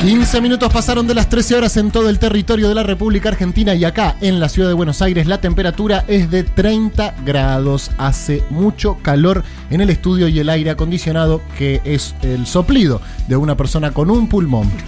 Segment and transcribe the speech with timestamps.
[0.00, 3.74] 15 minutos pasaron de las 13 horas en todo el territorio de la República Argentina
[3.74, 7.90] y acá en la ciudad de Buenos Aires la temperatura es de 30 grados.
[7.98, 13.36] Hace mucho calor en el estudio y el aire acondicionado que es el soplido de
[13.36, 14.70] una persona con un pulmón.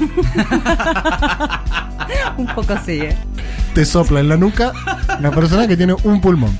[2.39, 3.15] Un poco sí, ¿eh?
[3.75, 4.73] Te sopla en la nuca
[5.19, 6.57] una persona que tiene un pulmón.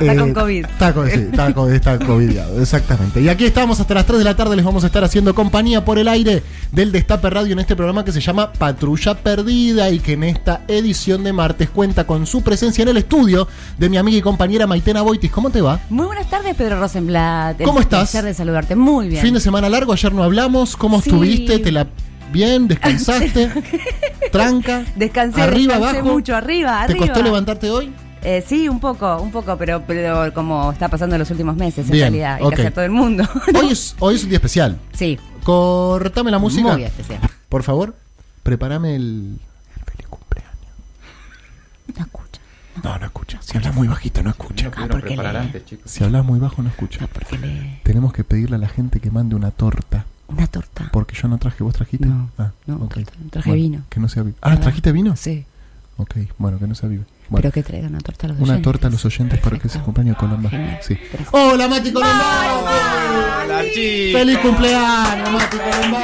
[0.00, 0.64] Está con COVID.
[0.66, 3.20] Está, con, sí, está, con- está covidiado, exactamente.
[3.20, 5.84] Y aquí estamos hasta las 3 de la tarde, les vamos a estar haciendo compañía
[5.84, 6.42] por el aire
[6.72, 10.62] del Destape Radio en este programa que se llama Patrulla Perdida y que en esta
[10.68, 14.66] edición de martes cuenta con su presencia en el estudio de mi amiga y compañera
[14.66, 15.30] Maitena Boitis.
[15.30, 15.80] ¿Cómo te va?
[15.90, 17.60] Muy buenas tardes, Pedro Rosenblatt.
[17.60, 18.10] El ¿Cómo estás?
[18.10, 18.76] placer de saludarte.
[18.76, 19.22] Muy bien.
[19.22, 20.76] Fin de semana largo, ayer no hablamos.
[20.76, 21.10] ¿Cómo Sí.
[21.10, 21.58] estuviste?
[21.58, 21.86] ¿Te la
[22.32, 22.66] bien?
[22.68, 23.50] ¿Descansaste?
[24.32, 24.84] ¿Tranca?
[24.96, 26.14] Descansé, ¿Arriba, descansé abajo?
[26.14, 27.92] mucho, arriba, ¿Te costó levantarte hoy?
[28.24, 31.86] Eh, sí, un poco, un poco, pero, pero como está pasando en los últimos meses,
[31.86, 32.50] en Bien, realidad, y ok.
[32.50, 33.24] casi a todo el mundo.
[33.60, 34.78] Hoy es, hoy es un día especial.
[34.92, 36.72] sí, Cortame la música.
[36.74, 37.18] muy especial.
[37.48, 37.96] Por favor,
[38.44, 39.38] prepárame el.
[39.76, 40.54] el feliz cumpleaños.
[41.96, 42.40] No escucha.
[42.84, 43.38] No, no escucha.
[43.42, 44.70] Si hablas muy bajito, no escucha.
[44.76, 47.06] Ah, porque le, Si hablas muy bajo, no escucha.
[47.12, 50.04] porque le, Tenemos que pedirle a la gente que mande una torta.
[50.28, 50.88] una torta.
[50.92, 52.06] Porque yo no traje, ¿vos trajiste?
[52.06, 52.88] No, ah, no,
[53.30, 53.82] traje Bueno, vino.
[53.88, 54.36] Que no sea vivo.
[54.42, 54.56] Ah.
[54.60, 55.16] ¿trajiste vino?
[55.16, 55.44] Sí,
[55.98, 57.04] Ok, bueno, que no sea vivo.
[57.32, 58.62] Bueno, pero que traigan una torta a los una oyentes.
[58.62, 60.50] torta a los oyentes para que se acompañe Colomba.
[60.82, 60.94] Sí.
[60.94, 61.30] Perfecto.
[61.32, 63.42] ¡Hola, Mati Colomba!
[63.44, 64.20] Hola, chicos.
[64.20, 66.00] ¡Feliz cumpleaños, Mati Colomba!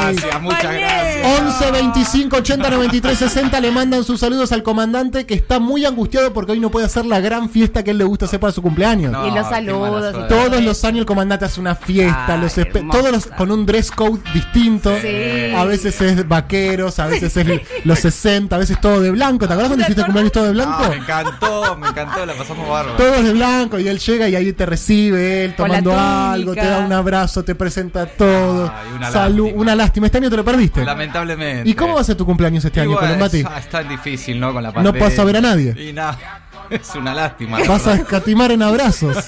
[0.00, 1.40] Gracias, muchas gracias.
[1.40, 6.32] 11 25 80 93 60 le mandan sus saludos al comandante que está muy angustiado
[6.32, 8.62] porque hoy no puede hacer la gran fiesta que él le gusta hacer para su
[8.62, 9.10] cumpleaños.
[9.12, 10.28] No, Y los saludos y.
[10.28, 12.54] Todos los años el comandante hace una fiesta, Ay, los
[12.92, 14.94] todos los con un dress code distinto.
[15.00, 15.52] Sí.
[15.56, 19.46] A veces es vaqueros, a veces es los 60, a veces todo de blanco.
[19.46, 20.57] ¿Te acuerdas cuando hiciste el cumpleaños todo de blanco?
[20.66, 22.96] Ah, me encantó, me encantó, la pasamos bárbaro.
[22.96, 26.78] Todos de blanco y él llega y ahí te recibe él tomando algo, te da
[26.78, 28.72] un abrazo, te presenta todo.
[28.74, 29.62] Ay, una Salud, lástima.
[29.62, 30.06] una lástima.
[30.06, 30.84] Este año te lo perdiste.
[30.84, 31.68] Lamentablemente.
[31.68, 33.38] ¿Y cómo va a ser tu cumpleaños este Y año, bueno, Colombati?
[33.40, 34.52] es, ah, es tan difícil, ¿no?
[34.52, 35.02] Con la No pandemia.
[35.02, 35.74] vas a ver a nadie.
[35.88, 36.18] Y nada,
[36.70, 37.58] es una lástima.
[37.66, 39.16] Vas a escatimar en abrazos.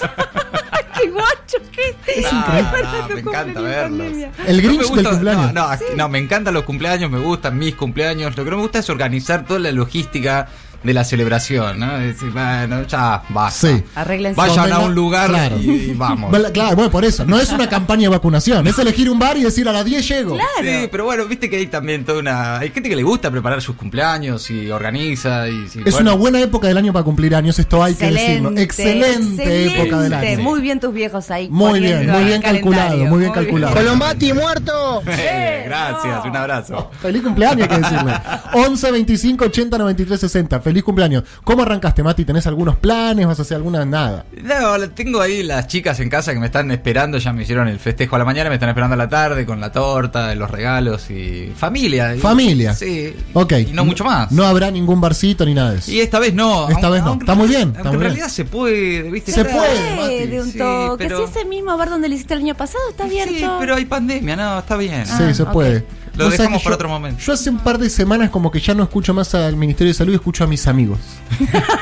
[1.01, 1.57] ¡Qué guacho!
[1.73, 2.83] ¿Qué Es No, increíble.
[2.83, 4.07] no, me encanta verlos.
[4.07, 5.53] El No me Grinch gusta- del cumpleaños.
[5.55, 8.37] No, no, no, me encantan los cumpleaños, me gustan mis cumpleaños.
[8.37, 10.49] Lo que no me gusta es organizar toda la logística
[10.83, 11.97] de la celebración, ¿no?
[11.99, 13.69] Es decir, bueno, ya basta.
[13.69, 13.83] Sí.
[13.95, 14.37] Arréglense.
[14.41, 15.59] Vayan a un lugar claro.
[15.61, 16.31] y, y vamos.
[16.31, 17.25] Bueno, Claro, bueno, por eso.
[17.27, 18.67] No es una campaña de vacunación.
[18.67, 20.37] Es elegir un bar y decir a las 10 llego.
[20.61, 22.59] Sí, pero bueno, viste que hay también toda una.
[22.59, 25.49] Hay gente que le gusta preparar sus cumpleaños y organiza.
[25.49, 25.99] y Es bueno.
[26.01, 28.53] una buena época del año para cumplir años, esto hay que decirlo.
[28.57, 30.43] Excelente, época del año.
[30.43, 31.49] Muy bien tus viejos ahí.
[31.51, 33.75] Muy bien, muy bien calculado, muy bien calculado.
[33.75, 35.03] Colombati muerto.
[35.23, 36.91] Eh, gracias, un abrazo.
[37.01, 38.13] Feliz cumpleaños, hay que decirle.
[38.55, 40.61] 11 25 80 93 60.
[40.71, 41.25] Feliz cumpleaños.
[41.43, 42.25] ¿Cómo arrancaste, Mati?
[42.25, 43.27] ¿Tenés algunos planes?
[43.27, 43.85] ¿Vas a hacer alguna?
[43.85, 44.25] Nada.
[44.41, 47.81] No, tengo ahí las chicas en casa que me están esperando, ya me hicieron el
[47.81, 51.11] festejo a la mañana, me están esperando a la tarde con la torta, los regalos
[51.11, 52.15] y familia.
[52.15, 52.73] Y- Familia.
[52.75, 53.13] Sí.
[53.33, 53.53] Ok.
[53.69, 54.31] Y no mucho más.
[54.31, 55.91] No habrá ningún barcito ni nada de eso.
[55.91, 56.69] Y esta vez no.
[56.69, 57.15] Esta vez no.
[57.15, 58.11] Está muy bien, Aunque está muy en bien.
[58.13, 59.33] realidad se puede, ¿viste?
[59.33, 60.27] Se puede, Mati.
[60.29, 61.05] de un Sí, toque.
[61.05, 63.35] pero- Si ese mismo bar donde le hiciste el año pasado está abierto.
[63.35, 65.05] Sí, pero hay pandemia, no, está bien.
[65.05, 65.51] Sí, Ah, se ok.
[65.53, 65.85] puede.
[66.17, 67.23] Lo dejamos para yo- otro momento.
[67.25, 69.95] Yo hace un par de semanas como que ya no escucho más al Ministerio de
[69.95, 70.99] Salud, escucho a mis amigos.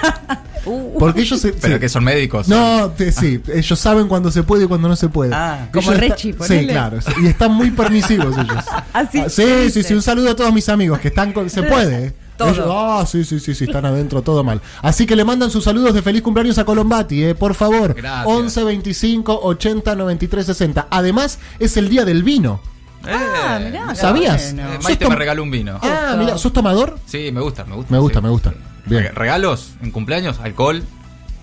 [0.66, 1.53] Uh, Porque ellos se...
[1.53, 1.81] Pero sí.
[1.81, 2.47] que son médicos.
[2.49, 5.33] No, te- sí, ellos saben cuando se puede y cuando no se puede.
[5.34, 5.69] Ah.
[5.72, 6.99] Como Rechi, está- Sí, claro.
[7.22, 8.65] Y están muy permisivos ellos.
[8.93, 9.21] ¿Ah, sí?
[9.25, 11.49] Ah, sí, sí, sí, un saludo a todos mis amigos que están con...
[11.49, 12.15] Se puede, ¿eh?
[12.37, 12.50] Todo.
[12.50, 14.61] Ellos- Ah, sí, sí, sí, sí, están adentro, todo mal.
[14.83, 17.94] Así que le mandan sus saludos de feliz cumpleaños a Colombati, eh, por favor.
[17.94, 18.27] Gracias.
[18.27, 20.87] 11 25 80 93 60.
[20.91, 22.61] Además, es el día del vino.
[23.06, 24.53] Eh, Ah, mirá, ¿Sabías?
[24.55, 24.75] bueno.
[24.75, 25.78] eh, Maite me regaló un vino.
[25.83, 26.99] Ah, mira, ¿sos tomador?
[27.06, 27.91] Sí, me gusta, me gusta.
[27.93, 28.25] Me gusta, sí.
[28.25, 28.53] me gusta.
[28.88, 29.03] Bien.
[29.04, 30.82] Re- Regalos en cumpleaños, alcohol.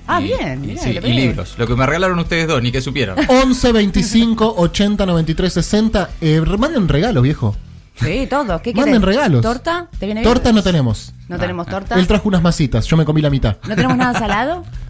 [0.08, 1.56] Ah, y- bien, y, sí, lo y libros.
[1.58, 3.18] Lo que me regalaron ustedes dos, ni que supieron.
[3.28, 6.10] 11 25 80 93 60.
[6.22, 7.56] Eh, manden regalos, viejo.
[8.00, 8.62] Sí, todo.
[8.62, 9.16] ¿Qué Manden querés?
[9.16, 9.42] regalos.
[9.42, 9.88] ¿Torta?
[9.98, 10.32] ¿Te viene bien?
[10.34, 11.14] Torta no tenemos.
[11.30, 11.96] No tenemos torta.
[11.98, 13.56] Él trajo unas masitas, yo me comí la mitad.
[13.68, 14.64] ¿No tenemos nada salado?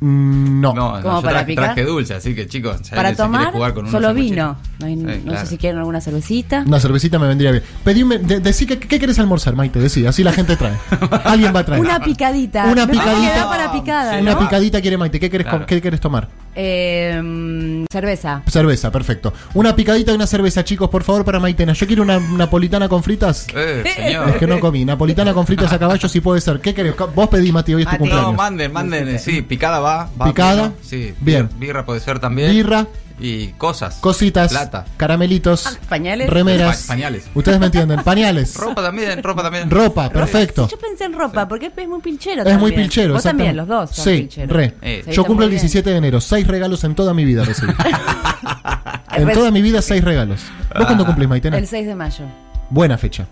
[0.00, 0.74] Mm, no.
[0.74, 1.64] No, no, ¿Cómo yo para traje, picar?
[1.64, 4.56] traje dulce, así que chicos, Para tomar, jugar con solo vino.
[4.78, 5.40] No, hay- Sí, no claro.
[5.40, 6.62] sé si quieren alguna cervecita.
[6.66, 7.64] Una cervecita me vendría bien.
[7.82, 9.80] Pedime, de- decí que, ¿qué querés almorzar, Maite?
[9.80, 10.74] Decí, así la gente trae.
[11.24, 11.80] Alguien va a traer.
[11.80, 12.66] Una picadita.
[12.66, 13.48] Una picadita.
[13.48, 14.38] para picada, Una ¿no?
[14.38, 15.18] picadita quiere Maite.
[15.18, 15.58] ¿Qué querés, Claro.
[15.60, 16.28] com- ¿Qué querés tomar?
[16.60, 18.42] Eh, cerveza.
[18.48, 19.32] Cerveza, perfecto.
[19.54, 21.72] Una picadita y una cerveza, chicos, por favor, para Maitena.
[21.72, 23.46] Yo quiero una napolitana con fritas.
[23.54, 24.36] Eh, Es señor.
[24.38, 24.84] que no comí.
[24.84, 26.58] Napolitana con fritas a caballo si puede ser.
[26.60, 26.94] ¿Qué querés?
[27.14, 27.98] Vos pedí, Mati, hoy es tu Mati.
[28.00, 28.30] cumpleaños.
[28.32, 30.10] No, manden, manden, eh, sí, picada va.
[30.20, 30.72] va Picada.
[30.82, 31.48] Sí, Bien.
[31.60, 32.50] Birra puede ser también.
[32.50, 32.86] Birra.
[33.20, 33.96] Y cosas.
[33.96, 34.84] Cositas, Plata.
[34.96, 36.30] caramelitos, Ah, pañales.
[36.30, 36.82] remeras.
[36.82, 37.24] Pa- pañales.
[37.34, 38.54] Ustedes me entienden, pañales.
[38.58, 39.68] Ropa también, ropa también.
[39.70, 40.68] Ropa, perfecto.
[40.68, 42.82] Yo pensé en ropa, porque es muy pilchero Es muy también.
[42.82, 43.56] pilchero, Vos también, exactamente.
[43.56, 44.56] los dos son Sí, pilcheros.
[44.56, 44.74] re.
[44.82, 45.62] Eh, Yo cumplo el muy bien.
[45.62, 46.20] 17 de enero.
[46.20, 47.72] Seis regalos en toda mi vida recibí.
[49.16, 50.40] en toda mi vida, seis regalos.
[50.76, 51.58] ¿Vos cuándo cumplís, Maitena?
[51.58, 52.24] El 6 de mayo.
[52.70, 53.26] Buena fecha.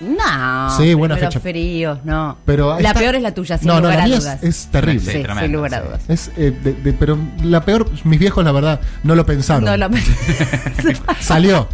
[0.00, 0.70] No.
[0.76, 1.40] Sí, buena fecha.
[1.40, 2.38] fríos, no.
[2.44, 4.22] Pero la está- peor es la tuya, sin No, no, lugar la a mía es,
[4.24, 4.42] dudas.
[4.44, 5.00] es terrible.
[5.12, 5.84] Sí, tremendo, sin lugar a sí.
[5.86, 6.00] dudas.
[6.08, 9.64] Es, eh, de- de- pero la peor, mis viejos, la verdad, no lo pensaron.
[9.64, 9.88] No lo
[11.20, 11.68] Salió.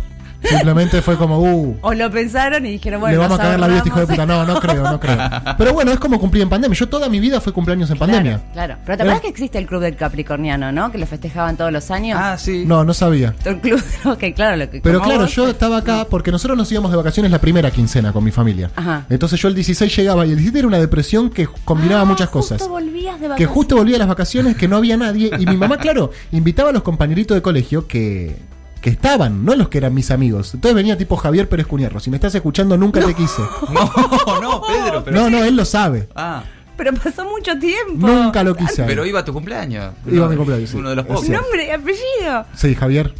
[0.48, 3.66] Simplemente fue como, uh, o lo pensaron y dijeron, bueno, le vamos a cagar la
[3.66, 4.26] vida a este hijo de puta.
[4.26, 5.16] No, no creo, no creo.
[5.58, 6.76] Pero bueno, es como cumplir en pandemia.
[6.78, 8.40] Yo toda mi vida fue cumpleaños en pandemia.
[8.52, 8.76] Claro, claro.
[8.84, 10.90] Pero te acuerdas que existe el club del Capricorniano, ¿no?
[10.92, 12.18] Que lo festejaban todos los años.
[12.22, 12.64] Ah, sí.
[12.66, 13.34] No, no sabía.
[13.44, 16.70] El club, ok, claro, lo que Pero claro, vos, yo estaba acá porque nosotros nos
[16.72, 18.70] íbamos de vacaciones la primera quincena con mi familia.
[18.76, 19.04] Ajá.
[19.10, 22.28] Entonces yo el 16 llegaba y el 17 era una depresión que combinaba Ah, muchas
[22.28, 22.68] justo cosas.
[22.68, 23.54] volvías de Que vacaciones.
[23.54, 25.30] justo volvía a las vacaciones, que no había nadie.
[25.38, 28.36] Y mi mamá, claro, invitaba a los compañeritos de colegio que,
[28.84, 30.52] que estaban, no los que eran mis amigos.
[30.52, 32.00] Entonces venía tipo Javier Pérez Cuniarro.
[32.00, 33.40] Si me estás escuchando, nunca te quise.
[33.72, 35.16] No, no, Pedro, pero.
[35.16, 36.06] No, no, él lo sabe.
[36.14, 36.42] Ah,
[36.76, 38.06] Pero pasó mucho tiempo.
[38.06, 38.82] Nunca lo quise.
[38.84, 39.94] pero iba a tu cumpleaños.
[40.06, 40.76] Iba a mi cumpleaños, sí.
[40.76, 41.26] Uno de los pocos.
[41.30, 42.44] Nombre y apellido.
[42.54, 43.14] Sí, Javier.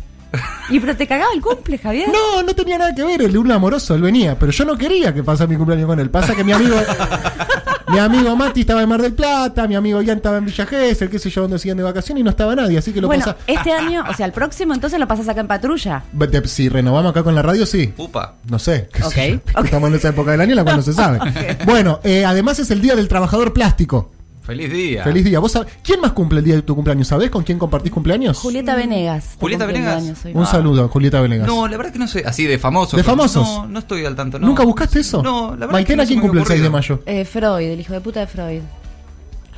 [0.69, 2.11] Y pero te cagaba el cumple, Javier.
[2.13, 4.77] No, no tenía nada que ver, el de un amoroso, él venía, pero yo no
[4.77, 6.11] quería que pasara mi cumpleaños con él.
[6.11, 6.77] Pasa que mi amigo,
[7.95, 11.09] mi amigo Mati estaba en Mar del Plata, mi amigo Ian estaba en Villa Gesell,
[11.09, 13.25] qué sé yo, donde siguen de vacaciones y no estaba nadie, así que lo bueno,
[13.25, 13.37] pasa.
[13.47, 16.03] este año, o sea, el próximo entonces lo pasas acá en patrulla.
[16.13, 17.93] De- Si renovamos acá con la radio, sí.
[17.97, 18.35] Upa.
[18.49, 18.89] No sé.
[18.93, 19.07] qué sé
[19.37, 19.61] Ok, yo.
[19.61, 19.65] ok.
[19.67, 21.19] Estamos en esa época del año la cual no se sabe.
[21.65, 24.11] Bueno, eh, además es el Día del Trabajador Plástico.
[24.45, 25.03] Feliz día.
[25.03, 25.39] Feliz día.
[25.39, 27.09] ¿Vos sab- ¿Quién más cumple el día de tu cumpleaños?
[27.09, 28.37] ¿Sabés con quién compartís cumpleaños?
[28.39, 29.25] Julieta Venegas.
[29.25, 30.03] está Julieta Venegas.
[30.25, 30.33] hoy.
[30.35, 30.47] Un Ah.
[30.47, 31.47] saludo, Julieta Venegas.
[31.47, 32.25] No, la verdad que no sé.
[32.27, 32.97] Así de famosos.
[32.99, 33.43] ¿De famosos?
[33.47, 34.39] No, no estoy al tanto.
[34.39, 34.47] no.
[34.47, 35.23] ¿Nunca buscaste eso?
[35.23, 35.73] No, la verdad.
[35.73, 37.01] Maitena, que no se ¿quién cumple el había 6 de mayo?
[37.07, 38.61] Eh, Freud, el hijo de puta de Freud.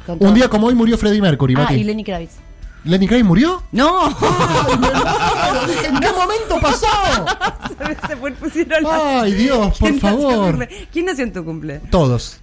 [0.07, 1.75] Con Un día como hoy murió Freddie Mercury, Ah, Mati.
[1.75, 2.35] y Lenny Kravitz.
[2.85, 3.65] ¿Lenny Kravitz murió?
[3.73, 4.07] ¡No!
[5.85, 6.87] ¿En qué momento pasó?
[8.09, 10.69] Se fue- pusieron Ay, Dios, por ¿Quién nació en tu favor.
[10.93, 11.81] ¿Quién nació en tu cumple?
[11.91, 12.41] Todos.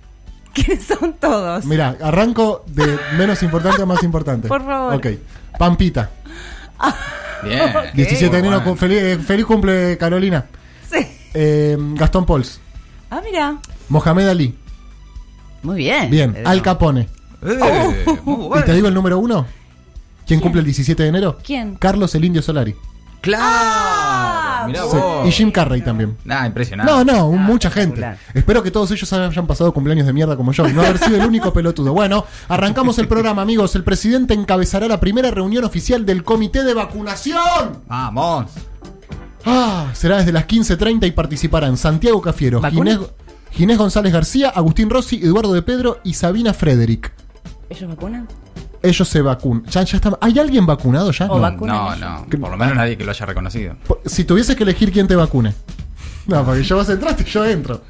[0.66, 1.66] ¿Quiénes son todos?
[1.66, 4.48] Mira, arranco de menos importante a más importante.
[4.50, 4.94] Por favor.
[4.96, 5.08] Ok.
[5.58, 6.10] Pampita.
[7.44, 7.62] Bien.
[7.94, 8.58] 17 de enero.
[8.60, 8.72] Bueno.
[8.72, 10.46] cu- Feliz, eh, feliz cumple, Carolina.
[10.92, 11.06] Sí.
[11.34, 12.60] Eh, Gastón Pols.
[13.10, 13.58] Ah, mira.
[13.90, 14.56] Mohamed Ali.
[15.62, 16.10] Muy bien.
[16.10, 16.34] Bien.
[16.34, 17.10] Pero- Al Capone.
[17.46, 18.66] Eh, muy ¿Y bueno.
[18.66, 19.46] te digo el número uno?
[20.26, 21.38] ¿Quién cumple el 17 de enero?
[21.44, 21.76] ¿Quién?
[21.76, 22.74] Carlos el Indio Solari.
[23.22, 23.93] Claro.
[24.68, 24.98] Mirá Sí.
[24.98, 25.28] vos.
[25.28, 26.18] Y Jim Carrey también.
[26.26, 26.92] Nah, impresionante.
[26.92, 28.04] No, no, un- mucha gente.
[28.34, 31.18] Espero que todos ellos hayan pasado cumpleaños de mierda como yo y no haber sido
[31.22, 31.94] el único pelotudo.
[31.94, 33.76] Bueno, arrancamos el programa, amigos.
[33.76, 37.82] El presidente encabezará la primera reunión oficial del Comité de Vacunación.
[37.88, 38.48] Vamos.
[39.46, 42.92] Ah, será desde las 15.30 y participarán Santiago Cafiero, ¿Vacuna?
[42.92, 43.10] Ginés,
[43.52, 47.12] Ginés González García, Agustín Rossi, Eduardo de Pedro y Sabina Frederick.
[47.70, 48.28] ¿Ellos vacunan?
[48.84, 49.64] Ellos se vacunan.
[49.66, 51.26] Ya, ya están- ¿Hay alguien vacunado ya?
[51.32, 51.50] O No.
[51.52, 52.26] No, no.
[52.30, 53.76] Por lo menos nadie que lo haya reconocido.
[54.06, 55.54] Si tuvieses que elegir quién te vacune.
[56.28, 57.82] No, porque yo vos entraste y yo entro.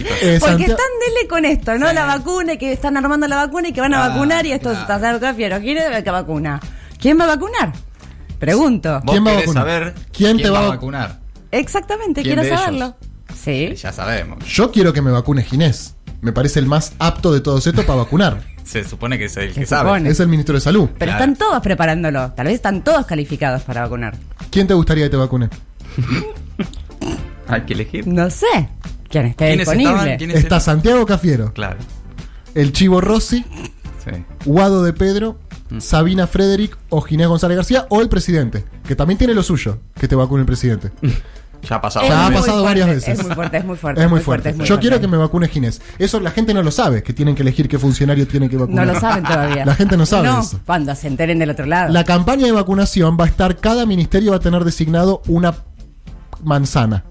[0.00, 0.76] Eh, Porque están
[1.06, 1.92] dele con esto, ¿no?
[1.92, 4.52] La vacuna, y que están armando la vacuna y que van a Claro, vacunar y
[4.52, 4.80] esto claro.
[4.80, 5.60] está que fiero.
[5.60, 6.60] ¿Quién es que vacuna?
[6.98, 7.72] ¿Quién va a vacunar?
[8.40, 9.00] Pregunto.
[9.04, 9.62] Vos ¿Quién va a vacunar?
[9.64, 11.18] saber ¿Quién te va a vac- vacunar.
[11.52, 12.60] Exactamente, ¿Quién quiero de ellos?
[12.60, 12.96] saberlo.
[13.36, 13.74] Sí.
[13.76, 14.44] Ya sabemos.
[14.46, 15.94] Yo quiero que me vacune Ginés.
[16.20, 18.42] Me parece el más apto de todos estos para vacunar.
[18.64, 19.90] Se supone que es el Se que sabe.
[19.90, 20.10] supone.
[20.10, 20.88] Es el ministro de Salud.
[20.98, 21.24] Pero Claro.
[21.32, 22.32] están todos preparándolo.
[22.32, 24.14] Tal vez están todos calificados para vacunar.
[24.50, 25.48] ¿Quién te gustaría que te vacune?
[27.48, 28.06] Hay que elegir.
[28.06, 28.46] No sé.
[29.08, 29.92] ¿Quién esté ¿Quiénes disponible?
[29.94, 30.18] estaban?
[30.18, 30.60] ¿Quiénes Está eran?
[30.60, 31.76] Santiago Cafiero, Claro.
[32.54, 33.44] el Chivo Rossi,
[34.04, 34.24] Sí.
[34.46, 35.38] Guado de Pedro,
[35.70, 35.80] Mm.
[35.80, 40.06] Sabina Frederick o Ginés González García o el presidente, que también tiene lo suyo, que
[40.08, 40.90] te vacune el presidente.
[41.68, 42.06] Ya ha pasado.
[42.08, 43.18] Ya ha pasado fuerte, varias veces.
[43.18, 44.02] Es muy fuerte, es muy fuerte.
[44.04, 44.48] Es muy fuerte.
[44.50, 44.80] es muy Yo fuerte.
[44.88, 45.80] quiero que me vacune Ginés.
[45.98, 48.62] Eso la gente no lo sabe, que tienen que elegir qué funcionario tiene que No
[48.62, 48.86] vacunar.
[48.88, 49.64] lo saben todavía.
[49.64, 50.60] La gente no sabe No, eso.
[50.66, 51.92] cuando se enteren del otro lado.
[51.92, 55.54] La campaña de vacunación va a estar, cada ministerio va a tener designado una
[56.42, 57.04] manzana.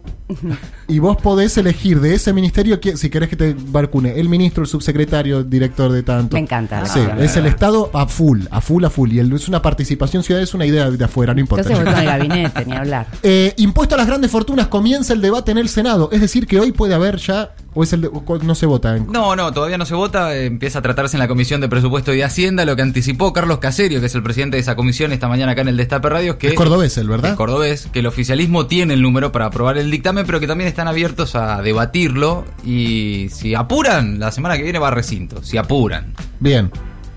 [0.88, 4.70] Y vos podés elegir de ese ministerio si querés que te vacune el ministro, el
[4.70, 6.36] subsecretario, el director de tanto.
[6.36, 9.12] Me encanta la Sí, es el Estado a full, a full, a full.
[9.14, 11.68] Y el- es una participación ciudadana, es una idea de afuera, no importa.
[11.70, 13.08] Entonces el gabinete, ni hablar.
[13.24, 16.10] Eh, impuesto a las grandes fortunas, comienza el debate en el Senado.
[16.12, 18.96] Es decir, que hoy puede haber ya, o es el de- o no se vota.
[18.98, 20.36] en- No, no, todavía no se vota.
[20.36, 23.60] Empieza a tratarse en la Comisión de Presupuesto y de Hacienda, lo que anticipó Carlos
[23.60, 26.38] Caserio, que es el presidente de esa comisión esta mañana acá en el Destape Radio,
[26.38, 27.32] que Es cordobés él, ¿verdad?
[27.32, 30.68] Es cordobés, que el oficialismo tiene el número para aprobar el dictamen, pero que también
[30.68, 35.58] están abiertos a debatirlo y si apuran, la semana que viene va a recinto, si
[35.58, 36.14] apuran.
[36.40, 36.70] Bien.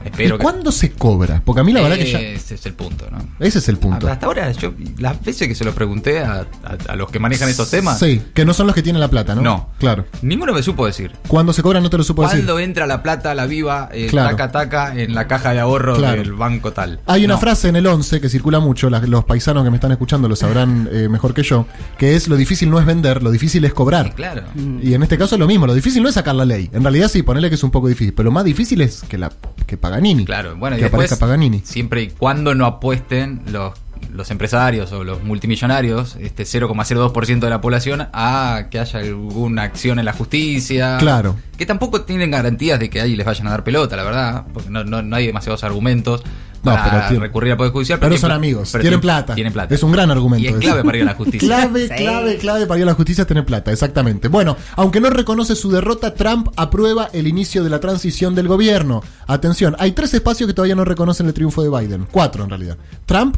[0.04, 0.42] ¿Y Espero que.
[0.42, 1.40] cuándo se cobra?
[1.44, 2.20] Porque a mí la verdad que ya.
[2.20, 3.18] Ese es el punto, ¿no?
[3.40, 4.06] Ese es el punto.
[4.08, 7.49] Hasta ahora, yo, las veces que se lo pregunté a, a- a los que manejan
[7.49, 9.40] estos temas, Sí, que no son los que tienen la plata, ¿no?
[9.42, 9.70] No.
[9.78, 10.04] Claro.
[10.23, 11.12] ninguno me supo decir.
[11.28, 12.38] Cuando se cobra no te lo supo decir.
[12.40, 14.30] ¿Cuándo entra la plata, la viva, eh, Claro.
[14.37, 16.16] taca taca en la caja de ahorro Claro.
[16.20, 17.00] del banco tal?
[17.06, 17.40] Hay una No.
[17.40, 20.88] frase en el 11 que circula mucho, los paisanos que me están escuchando lo sabrán
[20.92, 21.66] eh, mejor que yo,
[21.99, 24.06] que es lo difícil no es vender, lo difícil es cobrar.
[24.08, 24.42] Sí, claro.
[24.82, 26.68] Y en este caso es lo mismo, lo difícil no es sacar la ley.
[26.73, 29.18] En realidad sí, ponerle que es un poco difícil, pero lo más difícil es que
[29.18, 29.30] la
[29.66, 30.25] que Paganini.
[30.25, 31.61] Claro, bueno, y que después, aparezca Paganini.
[31.65, 33.75] siempre y cuando no apuesten los,
[34.13, 39.99] los empresarios o los multimillonarios, este 0,02% de la población, a que haya alguna acción
[39.99, 40.97] en la justicia.
[40.99, 41.37] Claro.
[41.57, 44.71] Que tampoco tienen garantías de que ahí les vayan a dar pelota, la verdad, porque
[44.71, 46.23] no, no, no hay demasiados argumentos
[46.64, 47.99] No, para pero tiene- recurrir al Poder Judicial.
[47.99, 49.35] Pero son tienen- amigos, pero tienen plata.
[49.35, 49.75] Tienen plata.
[49.75, 51.47] Es un gran argumento Y es clave para ir a la justicia.
[51.47, 51.94] Clave, Sí.
[51.94, 54.28] clave, clave para ir a la justicia es tener plata, exactamente.
[54.28, 59.02] Bueno, aunque no reconoce su derrota, Trump aprueba el inicio de la transición del gobierno.
[59.26, 62.06] Atención, hay tres espacios que todavía no reconocen el triunfo de Biden.
[62.11, 62.76] Cuatro en realidad.
[63.06, 63.37] Trump,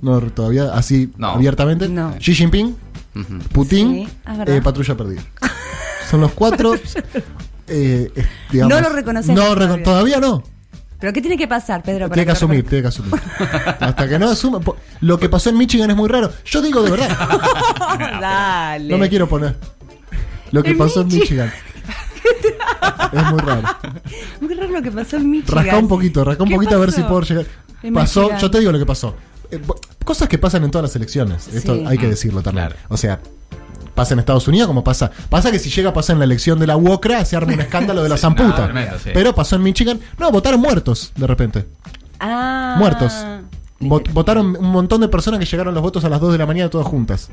[0.00, 1.30] no todavía así No.
[1.30, 1.88] abiertamente.
[1.88, 2.14] No.
[2.20, 2.76] Xi Jinping.
[3.52, 4.08] Putin, Sí,
[4.46, 5.22] eh, Patrulla Perdida.
[6.08, 6.74] Son los cuatro.
[7.66, 10.42] eh, eh, digamos, No lo reconoces No, todavía no.
[11.00, 12.08] ¿Pero qué tiene que pasar, Pedro?
[12.08, 13.12] Tiene que asumir, tiene que asumir.
[13.80, 14.60] Hasta que no asuma.
[15.00, 16.32] Lo que pasó en Michigan es muy raro.
[16.44, 17.16] Yo digo de verdad.
[18.20, 18.88] Dale.
[18.88, 19.56] No me quiero poner.
[20.50, 21.52] Lo que En pasó en Michigan.
[23.12, 23.62] Es muy raro.
[24.40, 25.64] Muy raro lo que pasó en Michigan.
[25.64, 27.46] Rasca un poquito, rasca un ¿Qué poquito a ver si puedo llegar.
[27.82, 28.40] en Pasó, Michigan?
[28.40, 29.14] yo te digo lo que pasó.
[29.50, 29.60] Eh,
[30.04, 31.48] cosas que pasan en todas las elecciones.
[31.48, 31.84] Esto Sí.
[31.86, 32.66] hay que decirlo también.
[32.68, 32.80] Claro.
[32.88, 33.20] O sea,
[33.98, 35.10] pasa en Estados Unidos como pasa.
[35.28, 37.60] Pasa que si llega a pasar en la elección de la UOCRA se arma un
[37.60, 38.58] escándalo de la Sí, zamputa.
[38.60, 39.10] no, tremendo, sí.
[39.12, 39.98] Pero pasó en Michigan.
[40.18, 41.66] No, votaron muertos de repente.
[42.20, 42.76] Ah.
[42.78, 43.12] Muertos.
[43.80, 46.46] Vot- votaron un montón de personas que llegaron los votos a las 2 de la
[46.46, 47.30] mañana todas juntas.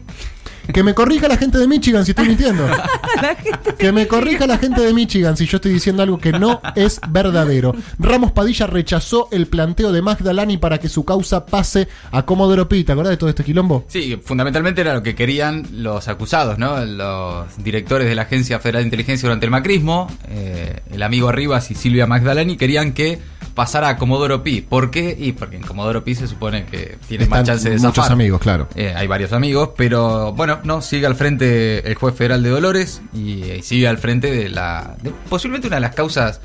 [0.71, 2.65] Que me corrija la gente de Michigan si estoy mintiendo.
[3.77, 6.99] Que me corrija la gente de Michigan si yo estoy diciendo algo que no es
[7.09, 7.73] verdadero.
[7.99, 12.83] Ramos Padilla rechazó el planteo de Magdalani para que su causa pase a Comodoro Pi.
[12.83, 13.85] ¿Te acordás de todo este quilombo?
[13.87, 16.83] Sí, fundamentalmente era lo que querían los acusados, ¿no?
[16.85, 21.69] Los directores de la Agencia Federal de Inteligencia durante el macrismo, eh, el amigo Rivas
[21.71, 23.19] y Silvia Magdalani, querían que
[23.53, 24.61] pasara a Comodoro Pi.
[24.61, 25.15] ¿Por qué?
[25.17, 28.11] Y porque en Comodoro Pi se supone que tiene más chance de muchos zafar.
[28.11, 28.67] amigos, claro.
[28.75, 33.01] Eh, hay varios amigos, pero bueno, no, sigue al frente el juez federal de Dolores
[33.13, 34.95] y, eh, sigue al frente de la.
[35.01, 36.41] de posiblemente una de las causas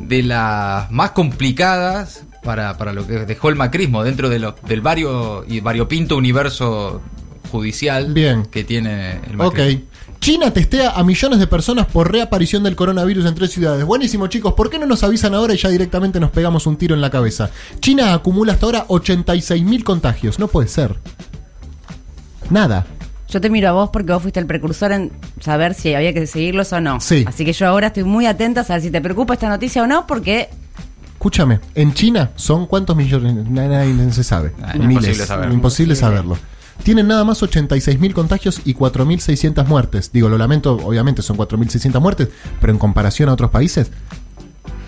[0.00, 4.80] de las más complicadas para, para lo que dejó el macrismo dentro de lo- del
[4.80, 7.00] vario y variopinto universo
[7.46, 8.44] judicial Bien.
[8.46, 9.56] que tiene el Ok.
[9.58, 9.82] macrismo.
[10.18, 13.84] China testea a millones de personas por reaparición del coronavirus en tres ciudades.
[13.84, 14.54] Buenísimo, chicos.
[14.54, 17.10] ¿Por qué no nos avisan ahora y ya directamente nos pegamos un tiro en la
[17.10, 17.50] cabeza?
[17.80, 20.38] China acumula hasta ahora 86.000 contagios.
[20.38, 20.96] No puede ser.
[22.50, 22.86] Nada.
[23.28, 26.26] Yo te miro a vos porque vos fuiste el precursor en saber si había que
[26.26, 27.00] seguirlos o no.
[27.00, 27.24] Sí.
[27.26, 29.86] Así que yo ahora estoy muy atenta a saber si te preocupa esta noticia o
[29.86, 30.48] no, porque
[31.14, 34.52] Escúchame, en China son cuántos millones, Na- nadie se sabe.
[34.62, 34.90] Ah, Miles.
[34.90, 35.54] imposible saberlo.
[35.54, 35.96] Imposible Imposible.
[35.96, 36.38] saberlo.
[36.82, 40.12] Tienen nada más 86.000 contagios y 4.600 muertes.
[40.12, 42.28] Digo, lo lamento, obviamente son 4.600 muertes,
[42.60, 43.90] pero en comparación a otros países,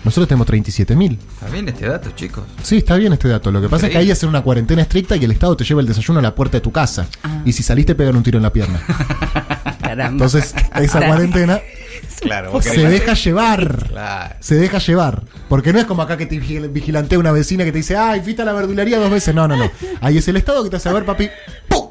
[0.03, 1.17] nosotros tenemos 37.000.
[1.17, 2.45] Está bien este dato, chicos.
[2.63, 3.51] Sí, está bien este dato.
[3.51, 5.81] Lo que pasa es que ahí hacen una cuarentena estricta y el Estado te lleva
[5.81, 7.07] el desayuno a la puerta de tu casa.
[7.23, 7.41] Ah.
[7.45, 8.81] Y si saliste, pegan un tiro en la pierna.
[9.81, 10.25] caramba.
[10.25, 11.59] Entonces, esa cuarentena
[12.19, 13.87] Claro, se deja llevar.
[13.87, 14.35] Claro.
[14.39, 15.23] Se deja llevar.
[15.47, 18.21] Porque no es como acá que te vigil- vigilantea una vecina que te dice, ay,
[18.21, 19.33] fuiste a la verdulería dos veces.
[19.33, 19.71] No, no, no.
[20.01, 21.29] Ahí es el Estado que te hace ver, papi.
[21.69, 21.87] ¡pum!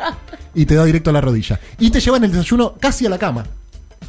[0.54, 1.58] Y te da directo a la rodilla.
[1.78, 3.44] Y te llevan el desayuno casi a la cama.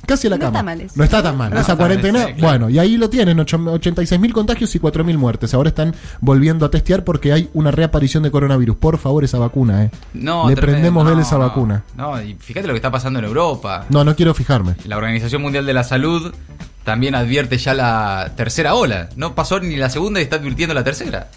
[0.10, 0.58] Casi a la No cama.
[0.60, 0.94] está mal eso.
[0.98, 1.54] No está tan mal.
[1.54, 2.38] No, Esa cuarentena, claro.
[2.42, 5.54] bueno, y ahí lo tienen, ocho- 86.000 contagios y 4.000 muertes.
[5.54, 8.76] Ahora están volviendo a testear porque hay una reaparición de coronavirus.
[8.78, 9.92] Por favor, esa vacuna, ¿eh?
[10.14, 11.42] No, Le tremendo, prendemos no, vela esa no.
[11.48, 11.84] vacuna.
[11.96, 13.86] No, y fíjate lo que está pasando en Europa.
[13.90, 14.76] No, no quiero fijarme.
[14.86, 16.34] La Organización Mundial de la Salud
[16.84, 19.10] también advierte ya la tercera ola.
[19.16, 21.30] No pasó ni la segunda y está advirtiendo la tercera.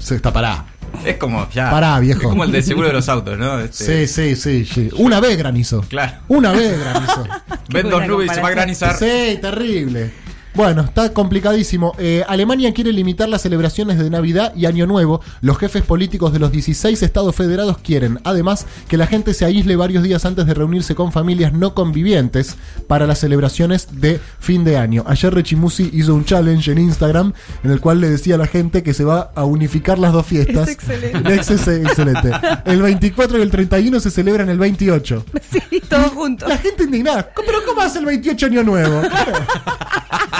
[0.00, 0.64] Se está pará.
[1.04, 1.70] Es como ya.
[1.70, 2.20] Pará, viejo.
[2.20, 3.60] Es como el de seguro de los autos, ¿no?
[3.60, 4.90] Este, Sí, sí, sí, sí.
[4.96, 5.82] Una vez granizo.
[5.88, 6.18] Claro.
[6.28, 7.26] Una vez granizo.
[7.68, 8.96] Ven dos nubes y se va a granizar.
[8.96, 10.12] Sí, terrible.
[10.54, 11.94] Bueno, está complicadísimo.
[11.98, 15.20] Eh, Alemania quiere limitar las celebraciones de Navidad y Año Nuevo.
[15.40, 19.76] Los jefes políticos de los 16 estados federados quieren, además, que la gente se aísle
[19.76, 22.56] varios días antes de reunirse con familias no convivientes
[22.88, 25.04] para las celebraciones de fin de año.
[25.06, 28.82] Ayer Rechimusi hizo un challenge en Instagram en el cual le decía a la gente
[28.82, 30.68] que se va a unificar las dos fiestas.
[30.68, 31.20] Es excelente.
[31.40, 32.30] Es, excelente.
[32.64, 35.24] El 24 y el 31 se celebran el 28.
[35.50, 36.48] sí, todos juntos.
[36.48, 37.30] La gente indignada.
[37.34, 39.00] ¿Pero cómo hace el 28 año nuevo?
[39.00, 39.32] Claro.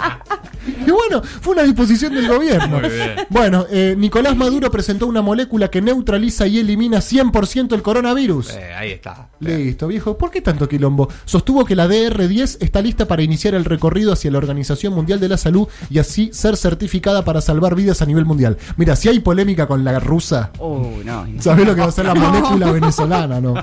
[0.86, 2.80] Y bueno, fue una disposición del gobierno.
[2.80, 3.14] Muy bien.
[3.30, 8.50] Bueno, eh, Nicolás Maduro presentó una molécula que neutraliza y elimina 100% el coronavirus.
[8.50, 9.30] Eh, ahí está.
[9.40, 10.18] Listo, viejo.
[10.18, 11.08] ¿Por qué tanto quilombo?
[11.24, 15.28] Sostuvo que la DR10 está lista para iniciar el recorrido hacia la Organización Mundial de
[15.30, 18.58] la Salud y así ser certificada para salvar vidas a nivel mundial.
[18.76, 21.26] Mira, si hay polémica con la rusa, Uh, no.
[21.40, 23.54] ¿sabés lo que va a ser la molécula venezolana, no?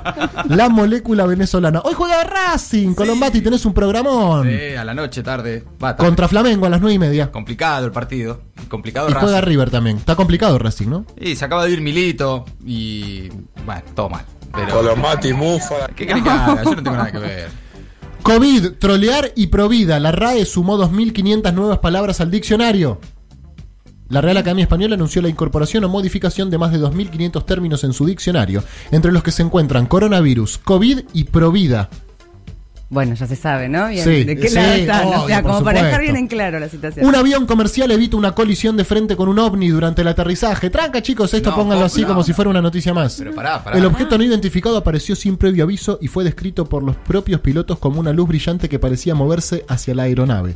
[0.49, 1.81] La molécula venezolana.
[1.83, 4.47] Hoy juega Racing, Colombati, tenés un programón.
[4.47, 5.63] Sí, a la noche, tarde.
[5.81, 6.07] Va, tarde.
[6.07, 7.31] Contra Flamengo a las nueve y media.
[7.31, 8.41] Complicado el partido.
[8.69, 9.25] Complicado Y Racing.
[9.25, 9.97] juega River también.
[9.97, 11.05] Está complicado Racing, ¿no?
[11.19, 13.29] Y se acaba de ir Milito y.
[13.65, 14.25] Bueno, todo mal.
[14.53, 14.73] Pero.
[14.73, 15.87] Colomati, Mufa.
[15.95, 16.63] ¿Qué querés que haga?
[16.63, 17.49] Yo no tengo nada que ver.
[18.23, 19.99] COVID, trolear y provida.
[19.99, 22.99] La RAE sumó 2.500 nuevas palabras al diccionario.
[24.09, 27.91] La Real Academia Española anunció la incorporación o modificación de más de 2.500 términos en
[27.91, 31.89] su diccionario, entre los que se encuentran coronavirus, COVID y provida.
[32.89, 33.89] Bueno, ya se sabe, ¿no?
[33.89, 35.05] Bien, Sí, ¿De qué sí, lado están?
[35.07, 37.05] obvio, o sea, como para dejar bien en claro la situación.
[37.05, 40.69] Un avión comercial evita una colisión de frente con un ovni durante el aterrizaje.
[40.69, 42.07] Tranca, chicos, esto No, pónganlo así no.
[42.07, 43.15] como si fuera una noticia más.
[43.17, 43.77] Pero pará, pará.
[43.77, 47.77] El objeto no identificado apareció sin previo aviso y fue descrito por los propios pilotos
[47.77, 50.55] como una luz brillante que parecía moverse hacia la aeronave.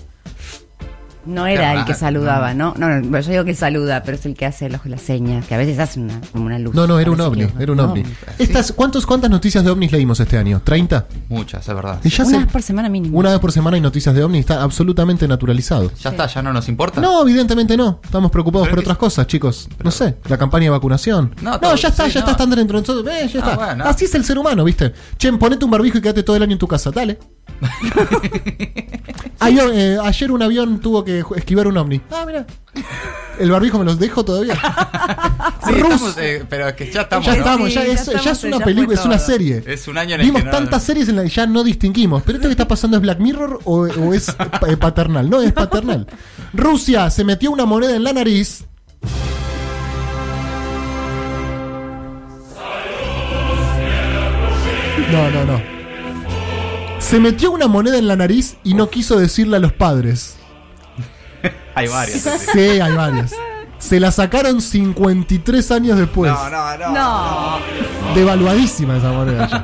[1.26, 2.74] No era el que raro, saludaba, ¿no?
[2.78, 5.54] No, no, yo digo que saluda, pero es el que hace los, las señas, que
[5.56, 6.74] a veces hace una, como una luz.
[6.74, 7.86] No, no, era un ovni, que- era un no.
[7.92, 8.04] ovni.
[8.40, 10.62] Estas, ¿cuántos, ¿Cuántas noticias de ovnis leímos este año?
[10.66, 11.06] ¿30?
[11.30, 12.00] Muchas, es verdad.
[12.04, 13.18] Y ya Una se- vez por semana mínimo.
[13.20, 15.92] una vez por semana hay noticias de ovnis, está absolutamente naturalizado.
[16.02, 17.00] Ya está, ya no nos importa.
[17.02, 18.00] No, evidentemente no.
[18.04, 19.70] Estamos preocupados Pero por otras cosas, chicos.
[19.84, 21.36] No sé, la campaña de vacunación.
[21.42, 22.26] No, No, ya está, sí, ya no.
[22.28, 23.14] está, están dentro de nosotros.
[23.14, 23.56] Eh, ya Ah, está.
[23.66, 23.84] bueno.
[23.86, 24.92] Así es el ser humano, ¿viste?
[25.18, 26.90] Che, ponete un barbijo y quédate todo el año en tu casa.
[26.92, 27.20] Dale.
[29.40, 32.00] Ayer, eh, ayer un avión tuvo que esquivar un ovni.
[32.12, 32.46] Ah, mira.
[33.40, 34.56] El barbijo me los dejo todavía.
[35.66, 37.26] Sí, estamos, eh, pero es que ya estamos.
[37.26, 37.38] Ya ¿no?
[37.40, 39.64] estamos, Sí, ya, ya es, estamos, ya es una película, es una serie.
[39.66, 41.64] Es un año en el Vimos que no- tantas series en las que ya no
[41.64, 42.24] distinguimos.
[42.24, 44.30] Pero esto que está pasando es Black Mirror o, o es
[44.68, 45.30] eh, paternal.
[45.30, 46.08] No, es paternal.
[46.54, 48.66] Rusia se metió una moneda en la nariz.
[55.12, 55.81] No, no, no.
[57.12, 60.38] Se metió una moneda en la nariz y no quiso decirle a los padres.
[61.76, 62.22] Hay varias.
[62.54, 63.34] Sí, hay varias.
[63.80, 66.32] Se la sacaron 53 años después.
[66.32, 66.92] No, no, no.
[66.94, 67.60] No.
[68.16, 69.64] Devaluadísima esa moneda ya.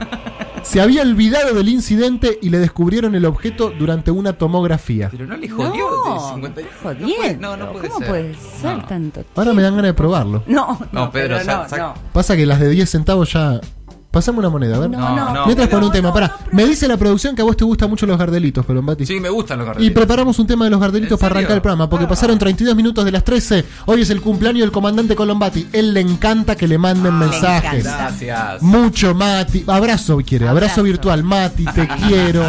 [0.63, 5.07] Se había olvidado del incidente y le descubrieron el objeto durante una tomografía.
[5.09, 7.55] Pero no le jodió No, de 50 jodiendo.
[7.55, 8.07] No, no puede ¿Cómo ser.
[8.09, 8.85] puede ser No.
[8.85, 9.23] tanto?
[9.35, 10.43] Ahora me dan ganas de probarlo.
[10.47, 11.93] No, no, No, Pedro, no, sa- no.
[12.11, 13.61] Pasa que las de 10 centavos ya.
[14.09, 14.89] Pasame una moneda, a ver.
[14.89, 15.45] No, No, no.
[15.45, 16.35] Mientras con un tema, no, pará.
[16.51, 19.05] Me dice la producción que a vos te gustan mucho los gardelitos, Colombati.
[19.05, 19.95] Sí, me gustan los Y gardelitos.
[19.95, 22.09] preparamos un tema de los gardelitos ¿En para arrancar el programa, porque Ah.
[22.09, 23.65] pasaron 32 minutos de las 13.
[23.85, 25.67] Hoy es el cumpleaños del comandante Colombati.
[25.73, 27.83] Él le encanta que le manden Ah, mensajes.
[27.83, 28.61] Gracias.
[28.63, 29.63] Mucho, Mati.
[29.67, 30.83] Abrazo quiere, abrazo, Abrazo.
[30.83, 31.23] virtual.
[31.23, 32.43] Mati, te quiero.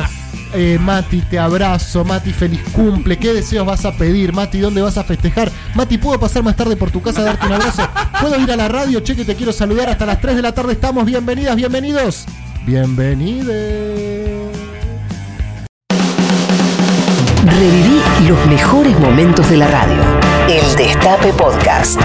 [0.55, 2.05] Eh, Mati, te abrazo.
[2.05, 3.19] Mati, feliz cumple.
[3.19, 4.33] ¿Qué deseos vas a pedir?
[4.33, 5.51] Mati, ¿dónde vas a festejar?
[5.75, 7.89] Mati, ¿puedo pasar más tarde por tu casa a darte un abrazo?
[8.21, 9.01] ¿Puedo ir a la radio?
[9.01, 9.89] Che, que te quiero saludar.
[9.89, 11.05] Hasta las 3 de la tarde estamos.
[11.05, 12.25] Bienvenidas, bienvenidos.
[12.65, 14.49] Bienvenides.
[17.45, 20.03] Reviví los mejores momentos de la radio.
[20.49, 22.01] El Destape Podcast.